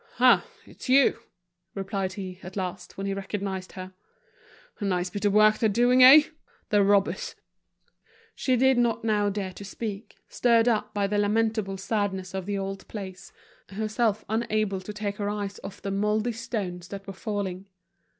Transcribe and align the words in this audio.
"Ah! 0.19 0.43
it's 0.65 0.89
you," 0.89 1.19
replied 1.75 2.13
he, 2.13 2.39
at 2.41 2.55
last, 2.55 2.97
when 2.97 3.05
he 3.05 3.13
recognized 3.13 3.73
her. 3.73 3.93
"A 4.79 4.83
nice 4.83 5.11
bit 5.11 5.25
of 5.25 5.33
work 5.33 5.59
they're 5.59 5.69
doing, 5.69 6.01
eh? 6.01 6.23
the 6.69 6.81
robbers!" 6.83 7.35
She 8.33 8.55
did 8.55 8.79
not 8.79 9.03
now 9.03 9.29
dare 9.29 9.53
to 9.53 9.63
speak, 9.63 10.17
stirred 10.27 10.67
up 10.67 10.91
by 10.91 11.05
the 11.05 11.19
lamentable 11.19 11.77
sadness 11.77 12.33
of 12.33 12.47
the 12.47 12.57
old 12.57 12.87
place, 12.87 13.31
herself 13.69 14.25
unable 14.27 14.81
to 14.81 14.91
take 14.91 15.17
her 15.17 15.29
eyes 15.29 15.59
off 15.63 15.83
the 15.83 15.91
moldy 15.91 16.31
stones 16.31 16.87
that 16.87 17.05
were 17.05 17.13
falling. 17.13 17.67